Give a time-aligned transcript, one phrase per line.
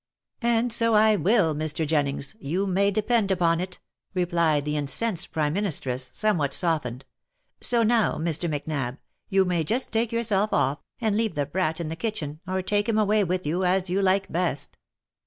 [0.57, 1.85] "And so I will, Mr.
[1.85, 3.77] Jennings, you may depend upon it,"
[4.15, 7.05] replied the incensed prime ministeress, somewhat softened:"
[7.61, 8.49] so now, Mr.
[8.49, 8.97] Macnab,
[9.29, 12.89] you may just take yourself off, and leave the brat in the kitchen, or take
[12.89, 14.75] him away with you, as you like best."